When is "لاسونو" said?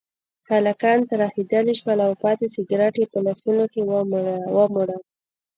3.25-3.63